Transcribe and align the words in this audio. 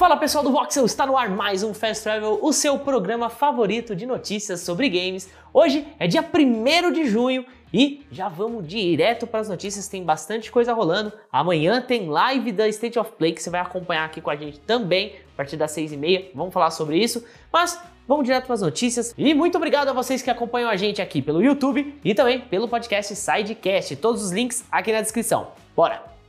Fala 0.00 0.16
pessoal 0.16 0.42
do 0.42 0.50
Voxel, 0.50 0.86
está 0.86 1.04
no 1.04 1.14
ar 1.14 1.28
mais 1.28 1.62
um 1.62 1.74
Fast 1.74 2.04
Travel, 2.04 2.38
o 2.40 2.54
seu 2.54 2.78
programa 2.78 3.28
favorito 3.28 3.94
de 3.94 4.06
notícias 4.06 4.60
sobre 4.62 4.88
games. 4.88 5.28
Hoje 5.52 5.86
é 5.98 6.06
dia 6.06 6.22
1 6.22 6.90
de 6.90 7.04
junho 7.04 7.44
e 7.70 8.06
já 8.10 8.26
vamos 8.26 8.66
direto 8.66 9.26
para 9.26 9.40
as 9.40 9.50
notícias, 9.50 9.88
tem 9.88 10.02
bastante 10.02 10.50
coisa 10.50 10.72
rolando. 10.72 11.12
Amanhã 11.30 11.82
tem 11.82 12.08
live 12.08 12.50
da 12.50 12.66
State 12.68 12.98
of 12.98 13.12
Play 13.12 13.32
que 13.32 13.42
você 13.42 13.50
vai 13.50 13.60
acompanhar 13.60 14.06
aqui 14.06 14.22
com 14.22 14.30
a 14.30 14.36
gente 14.36 14.58
também, 14.60 15.16
a 15.34 15.36
partir 15.36 15.58
das 15.58 15.76
6h30. 15.76 16.30
Vamos 16.34 16.54
falar 16.54 16.70
sobre 16.70 16.96
isso. 16.96 17.22
Mas 17.52 17.78
vamos 18.08 18.24
direto 18.24 18.46
para 18.46 18.54
as 18.54 18.62
notícias. 18.62 19.14
E 19.18 19.34
muito 19.34 19.58
obrigado 19.58 19.90
a 19.90 19.92
vocês 19.92 20.22
que 20.22 20.30
acompanham 20.30 20.70
a 20.70 20.76
gente 20.76 21.02
aqui 21.02 21.20
pelo 21.20 21.42
YouTube 21.42 21.94
e 22.02 22.14
também 22.14 22.40
pelo 22.40 22.66
podcast 22.68 23.14
Sidecast. 23.14 23.96
Todos 23.96 24.24
os 24.24 24.32
links 24.32 24.64
aqui 24.72 24.92
na 24.92 25.02
descrição. 25.02 25.48
Bora! 25.76 26.19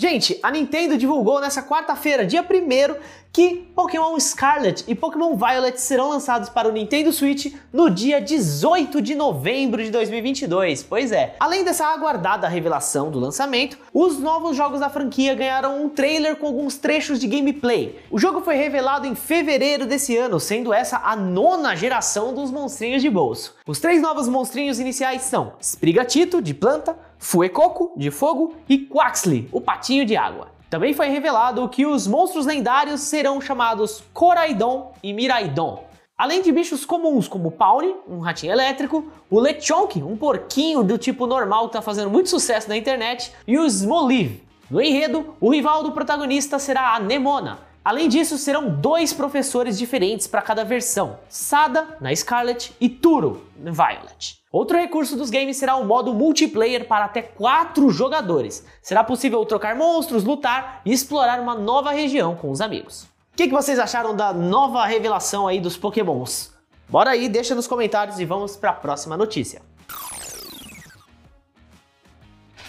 Gente, 0.00 0.40
a 0.42 0.50
Nintendo 0.50 0.96
divulgou 0.96 1.42
nessa 1.42 1.62
quarta-feira, 1.62 2.24
dia 2.24 2.40
1 2.40 2.94
que 3.30 3.70
Pokémon 3.76 4.18
Scarlet 4.18 4.82
e 4.88 4.94
Pokémon 4.94 5.36
Violet 5.36 5.78
serão 5.78 6.08
lançados 6.08 6.48
para 6.48 6.66
o 6.66 6.72
Nintendo 6.72 7.12
Switch 7.12 7.54
no 7.70 7.90
dia 7.90 8.18
18 8.18 9.00
de 9.00 9.14
novembro 9.14 9.84
de 9.84 9.90
2022. 9.90 10.82
Pois 10.84 11.12
é, 11.12 11.36
além 11.38 11.62
dessa 11.62 11.86
aguardada 11.86 12.48
revelação 12.48 13.10
do 13.10 13.20
lançamento, 13.20 13.78
os 13.92 14.18
novos 14.18 14.56
jogos 14.56 14.80
da 14.80 14.88
franquia 14.88 15.34
ganharam 15.34 15.84
um 15.84 15.88
trailer 15.90 16.36
com 16.36 16.46
alguns 16.46 16.78
trechos 16.78 17.20
de 17.20 17.26
gameplay. 17.26 18.00
O 18.10 18.18
jogo 18.18 18.40
foi 18.40 18.56
revelado 18.56 19.06
em 19.06 19.14
fevereiro 19.14 19.86
desse 19.86 20.16
ano, 20.16 20.40
sendo 20.40 20.72
essa 20.72 20.96
a 21.04 21.14
nona 21.14 21.76
geração 21.76 22.32
dos 22.34 22.50
monstrinhos 22.50 23.02
de 23.02 23.10
bolso. 23.10 23.54
Os 23.66 23.78
três 23.78 24.00
novos 24.00 24.28
monstrinhos 24.28 24.80
iniciais 24.80 25.22
são 25.22 25.52
Sprigatito, 25.60 26.42
de 26.42 26.54
planta, 26.54 26.96
Fuecoco, 27.20 27.92
de 27.96 28.10
fogo, 28.10 28.56
e 28.66 28.78
Quaxley, 28.78 29.46
o 29.52 29.60
patinho 29.60 30.06
de 30.06 30.16
água. 30.16 30.48
Também 30.70 30.94
foi 30.94 31.08
revelado 31.08 31.68
que 31.68 31.84
os 31.84 32.06
monstros 32.06 32.46
lendários 32.46 33.02
serão 33.02 33.40
chamados 33.40 34.02
Coraidon 34.14 34.94
e 35.02 35.12
Miraidon. 35.12 35.84
Além 36.16 36.40
de 36.42 36.50
bichos 36.50 36.84
comuns 36.84 37.28
como 37.28 37.50
Pawnee, 37.50 37.94
um 38.08 38.20
ratinho 38.20 38.52
elétrico, 38.52 39.04
o 39.28 39.38
Lechonk, 39.38 40.02
um 40.02 40.16
porquinho 40.16 40.82
do 40.82 40.96
tipo 40.96 41.26
normal 41.26 41.64
que 41.64 41.68
está 41.68 41.82
fazendo 41.82 42.10
muito 42.10 42.30
sucesso 42.30 42.68
na 42.68 42.76
internet, 42.76 43.32
e 43.46 43.58
o 43.58 43.66
Smoliv. 43.66 44.42
No 44.70 44.80
enredo, 44.80 45.34
o 45.40 45.50
rival 45.50 45.82
do 45.82 45.92
protagonista 45.92 46.58
será 46.58 46.94
a 46.94 47.00
Nemona. 47.00 47.58
Além 47.84 48.08
disso, 48.08 48.38
serão 48.38 48.70
dois 48.70 49.12
professores 49.12 49.78
diferentes 49.78 50.26
para 50.26 50.42
cada 50.42 50.64
versão, 50.64 51.18
Sada 51.28 51.96
na 52.00 52.14
Scarlet 52.14 52.72
e 52.80 52.88
Turo 52.88 53.44
na 53.56 53.72
Violet. 53.72 54.39
Outro 54.52 54.76
recurso 54.76 55.16
dos 55.16 55.30
games 55.30 55.56
será 55.58 55.76
o 55.76 55.84
modo 55.84 56.12
multiplayer 56.12 56.88
para 56.88 57.04
até 57.04 57.22
4 57.22 57.88
jogadores. 57.90 58.64
Será 58.82 59.04
possível 59.04 59.44
trocar 59.46 59.76
monstros, 59.76 60.24
lutar 60.24 60.82
e 60.84 60.92
explorar 60.92 61.38
uma 61.40 61.54
nova 61.54 61.92
região 61.92 62.34
com 62.34 62.50
os 62.50 62.60
amigos. 62.60 63.04
O 63.32 63.36
que, 63.36 63.46
que 63.46 63.54
vocês 63.54 63.78
acharam 63.78 64.14
da 64.14 64.32
nova 64.32 64.84
revelação 64.84 65.46
aí 65.46 65.60
dos 65.60 65.76
pokémons? 65.76 66.52
Bora 66.88 67.10
aí, 67.10 67.28
deixa 67.28 67.54
nos 67.54 67.68
comentários 67.68 68.18
e 68.18 68.24
vamos 68.24 68.56
para 68.56 68.70
a 68.70 68.74
próxima 68.74 69.16
notícia. 69.16 69.62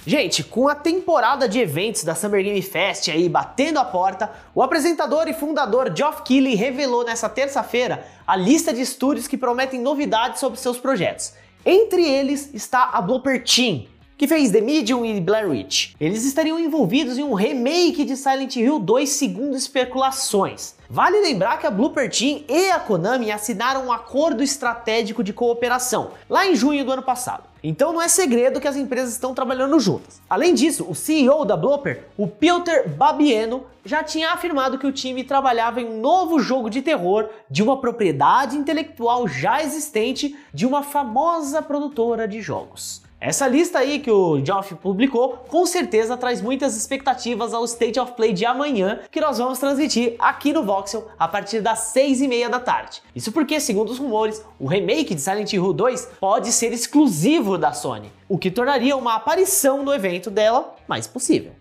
Gente, 0.06 0.44
com 0.44 0.68
a 0.68 0.76
temporada 0.76 1.50
de 1.50 1.60
eventos 1.60 2.04
da 2.04 2.14
Summer 2.14 2.44
Game 2.44 2.62
Fest 2.62 3.08
aí 3.10 3.28
batendo 3.28 3.80
a 3.80 3.86
porta, 3.86 4.32
o 4.54 4.62
apresentador 4.62 5.28
e 5.28 5.34
fundador 5.34 5.92
Geoff 5.96 6.22
Keighley 6.22 6.54
revelou 6.54 7.04
nessa 7.04 7.28
terça-feira 7.28 8.06
a 8.26 8.36
lista 8.36 8.72
de 8.72 8.82
estúdios 8.82 9.28
que 9.28 9.38
prometem 9.38 9.82
novidades 9.82 10.40
sobre 10.40 10.60
seus 10.60 10.78
projetos. 10.78 11.34
Entre 11.64 12.02
eles 12.02 12.54
está 12.54 12.90
a 12.90 13.02
Blooper 13.02 13.44
Team, 13.44 13.86
que 14.22 14.28
fez 14.28 14.52
The 14.52 14.62
Medium 14.62 15.04
e 15.04 15.20
Blair 15.20 15.50
Witch. 15.50 15.96
Eles 16.00 16.24
estariam 16.24 16.60
envolvidos 16.60 17.18
em 17.18 17.24
um 17.24 17.34
remake 17.34 18.06
de 18.06 18.16
Silent 18.16 18.56
Hill 18.56 18.78
2 18.78 19.10
segundo 19.10 19.58
especulações. 19.58 20.76
Vale 20.88 21.20
lembrar 21.22 21.58
que 21.58 21.66
a 21.66 21.72
Blooper 21.72 22.08
Team 22.08 22.44
e 22.48 22.70
a 22.70 22.80
Konami 22.80 23.32
assinaram 23.32 23.88
um 23.88 23.92
acordo 23.92 24.44
estratégico 24.44 25.24
de 25.24 25.34
cooperação 25.34 26.12
lá 26.30 26.46
em 26.46 26.56
junho 26.56 26.86
do 26.86 26.92
ano 26.92 27.02
passado. 27.02 27.46
Então 27.64 27.92
não 27.92 28.00
é 28.00 28.08
segredo 28.08 28.62
que 28.62 28.68
as 28.68 28.76
empresas 28.76 29.12
estão 29.12 29.34
trabalhando 29.34 29.80
juntas. 29.80 30.22
Além 30.30 30.54
disso, 30.54 30.86
o 30.88 30.94
CEO 30.94 31.44
da 31.44 31.58
Blooper, 31.58 32.04
o 32.16 32.28
Peter 32.28 32.88
Babieno, 32.88 33.64
já 33.84 34.04
tinha 34.04 34.34
afirmado 34.34 34.78
que 34.78 34.86
o 34.86 34.92
time 34.92 35.24
trabalhava 35.24 35.82
em 35.82 35.86
um 35.86 36.00
novo 36.00 36.40
jogo 36.40 36.70
de 36.70 36.84
terror 36.84 37.28
de 37.50 37.64
uma 37.64 37.82
propriedade 37.82 38.56
intelectual 38.56 39.28
já 39.28 39.64
existente 39.64 40.38
de 40.54 40.68
uma 40.68 40.84
famosa 40.84 41.60
produtora 41.60 42.28
de 42.28 42.40
jogos. 42.40 43.02
Essa 43.24 43.48
lista 43.48 43.78
aí 43.78 44.00
que 44.00 44.10
o 44.10 44.44
Geoff 44.44 44.74
publicou 44.74 45.46
com 45.48 45.64
certeza 45.64 46.18
traz 46.18 46.42
muitas 46.42 46.76
expectativas 46.76 47.54
ao 47.54 47.64
State 47.66 48.00
of 48.00 48.14
Play 48.14 48.34
de 48.34 48.48
amanhã 48.48 49.02
que 49.12 49.22
nós 49.22 49.38
vamos 49.38 49.60
transmitir 49.60 50.16
aqui 50.18 50.52
no 50.52 50.64
Voxel 50.64 51.08
a 51.20 51.28
partir 51.28 51.62
das 51.62 51.92
6 51.94 52.22
e 52.22 52.28
meia 52.28 52.50
da 52.50 52.60
tarde. 52.60 53.00
Isso 53.16 53.32
porque, 53.32 53.60
segundo 53.60 53.92
os 53.92 54.00
rumores, 54.00 54.44
o 54.60 54.66
remake 54.66 55.14
de 55.14 55.22
Silent 55.22 55.54
Hill 55.54 55.72
2 55.72 56.14
pode 56.20 56.52
ser 56.52 56.74
exclusivo 56.74 57.60
da 57.60 57.74
Sony, 57.74 58.12
o 58.28 58.40
que 58.40 58.50
tornaria 58.50 58.98
uma 58.98 59.14
aparição 59.14 59.84
no 59.84 59.94
evento 59.94 60.32
dela 60.32 60.76
mais 60.88 61.06
possível. 61.06 61.52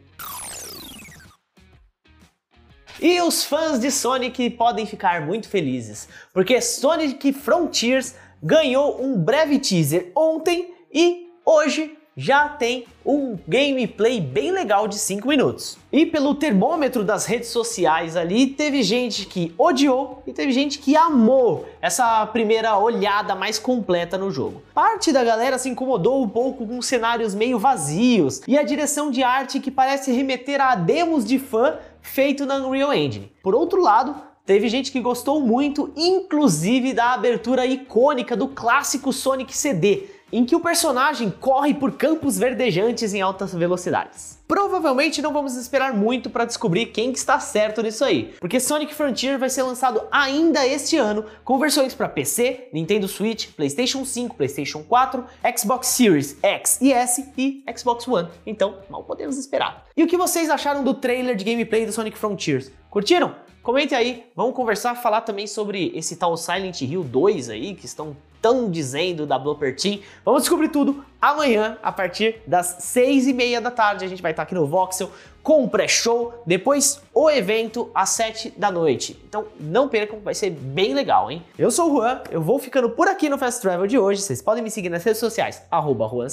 E 2.99 3.21
os 3.21 3.45
fãs 3.45 3.79
de 3.79 3.91
Sonic 3.91 4.49
podem 4.49 4.87
ficar 4.87 5.27
muito 5.27 5.47
felizes, 5.47 6.09
porque 6.33 6.59
Sonic 6.63 7.35
Frontiers 7.35 8.15
ganhou 8.43 9.03
um 9.03 9.19
breve 9.19 9.59
teaser 9.59 10.11
ontem 10.17 10.73
e 10.91 11.30
hoje 11.51 11.97
já 12.17 12.49
tem 12.49 12.87
um 13.05 13.39
gameplay 13.49 14.21
bem 14.21 14.51
legal 14.51 14.87
de 14.87 14.99
5 14.99 15.27
minutos. 15.27 15.79
E 15.91 16.05
pelo 16.05 16.35
termômetro 16.35 17.03
das 17.03 17.25
redes 17.25 17.49
sociais 17.49 18.17
ali, 18.17 18.49
teve 18.49 18.83
gente 18.83 19.25
que 19.25 19.55
odiou 19.57 20.23
e 20.27 20.33
teve 20.33 20.53
gente 20.53 20.79
que 20.79 20.97
amou 20.97 21.67
essa 21.81 22.27
primeira 22.27 22.77
olhada 22.77 23.35
mais 23.35 23.59
completa 23.59 24.19
no 24.19 24.31
jogo. 24.31 24.63
Parte 24.75 25.13
da 25.13 25.25
galera 25.25 25.59
se 25.59 25.69
incomodou 25.69 26.23
um 26.23 26.29
pouco 26.29 26.67
com 26.67 26.83
cenários 26.83 27.35
meio 27.35 27.59
vazios 27.59 28.43
e 28.47 28.59
a 28.59 28.63
direção 28.63 29.11
de 29.11 29.23
arte 29.23 29.61
que 29.61 29.71
parece 29.71 30.13
remeter 30.13 30.61
a 30.61 30.75
demos 30.75 31.25
de 31.25 31.39
fã 31.39 31.79
feito 32.03 32.45
na 32.45 32.57
Unreal 32.57 32.93
Engine. 32.93 33.33
Por 33.43 33.55
outro 33.55 33.81
lado, 33.81 34.31
Teve 34.51 34.69
gente 34.69 34.91
que 34.91 35.01
gostou 35.01 35.41
muito, 35.41 35.93
inclusive 35.97 36.93
da 36.93 37.13
abertura 37.13 37.65
icônica 37.67 38.37
do 38.37 38.49
clássico 38.49 39.13
Sonic 39.13 39.57
CD, 39.57 40.07
em 40.33 40.45
que 40.45 40.55
o 40.55 40.61
personagem 40.61 41.31
corre 41.31 41.75
por 41.75 41.93
campos 41.93 42.39
verdejantes 42.39 43.15
em 43.15 43.21
altas 43.21 43.55
velocidades. 43.55 44.39
Provavelmente 44.47 45.23
não 45.23 45.33
vamos 45.33 45.57
esperar 45.57 45.93
muito 45.93 46.29
para 46.29 46.45
descobrir 46.45 46.87
quem 46.87 47.13
que 47.13 47.19
está 47.19 47.39
certo 47.39 47.83
nisso 47.83 48.05
aí, 48.05 48.35
porque 48.41 48.59
Sonic 48.59 48.95
Frontier 48.95 49.39
vai 49.39 49.49
ser 49.49 49.63
lançado 49.63 50.03
ainda 50.11 50.67
este 50.67 50.97
ano 50.97 51.25
com 51.45 51.59
versões 51.59 51.95
para 51.95 52.09
PC, 52.09 52.69
Nintendo 52.73 53.07
Switch, 53.07 53.49
PlayStation 53.55 54.05
5, 54.05 54.37
PlayStation 54.37 54.83
4, 54.83 55.25
Xbox 55.57 55.87
Series 55.89 56.37
X 56.43 56.79
e 56.81 56.93
S 56.93 57.33
e 57.37 57.65
Xbox 57.77 58.09
One. 58.09 58.29
Então, 58.45 58.79
mal 58.89 59.05
podemos 59.05 59.39
esperar. 59.39 59.85
E 59.97 60.03
o 60.03 60.07
que 60.07 60.17
vocês 60.17 60.51
acharam 60.51 60.83
do 60.83 60.95
trailer 60.95 61.37
de 61.37 61.45
gameplay 61.45 61.87
do 61.87 61.93
Sonic 61.93 62.19
Frontiers? 62.19 62.73
Curtiram? 62.91 63.35
Comente 63.63 63.95
aí, 63.95 64.25
vamos 64.35 64.55
conversar, 64.55 64.95
falar 64.95 65.21
também 65.21 65.47
sobre 65.47 65.93
esse 65.95 66.17
tal 66.17 66.35
Silent 66.37 66.81
Hill 66.81 67.05
2 67.05 67.51
aí, 67.51 67.75
que 67.75 67.85
estão 67.85 68.17
tão 68.41 68.71
dizendo 68.71 69.27
da 69.27 69.39
Blooper 69.39 69.75
Team. 69.77 70.01
Vamos 70.25 70.43
descobrir 70.43 70.69
tudo 70.69 71.05
amanhã, 71.21 71.79
a 71.83 71.93
partir 71.93 72.43
das 72.47 72.77
seis 72.81 73.27
e 73.27 73.33
meia 73.33 73.61
da 73.61 73.71
tarde. 73.71 74.05
A 74.05 74.09
gente 74.09 74.23
vai 74.23 74.31
estar 74.31 74.43
aqui 74.43 74.55
no 74.55 74.67
Voxel 74.67 75.11
com 75.43 75.65
o 75.65 75.69
pré-show, 75.69 76.43
depois 76.47 77.01
o 77.15 77.31
evento 77.31 77.91
às 77.95 78.11
sete 78.11 78.51
da 78.57 78.71
noite. 78.71 79.19
Então 79.27 79.47
não 79.59 79.89
percam, 79.89 80.19
vai 80.21 80.35
ser 80.35 80.51
bem 80.51 80.95
legal, 80.95 81.31
hein? 81.31 81.43
Eu 81.59 81.71
sou 81.71 81.91
o 81.91 81.97
Juan, 81.97 82.21
eu 82.31 82.43
vou 82.43 82.59
ficando 82.59 82.91
por 82.91 83.09
aqui 83.09 83.29
no 83.29 83.39
Fast 83.39 83.61
Travel 83.61 83.87
de 83.87 83.99
hoje. 83.99 84.23
Vocês 84.23 84.43
podem 84.43 84.63
me 84.63 84.71
seguir 84.71 84.89
nas 84.91 85.03
redes 85.03 85.21
sociais, 85.21 85.63
arroba 85.71 86.09
Juan 86.09 86.27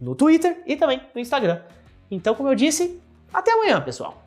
no 0.00 0.14
Twitter 0.14 0.62
e 0.66 0.76
também 0.76 1.00
no 1.14 1.20
Instagram. 1.20 1.60
Então, 2.10 2.34
como 2.34 2.48
eu 2.48 2.54
disse, 2.54 3.00
até 3.32 3.52
amanhã, 3.52 3.80
pessoal! 3.80 4.25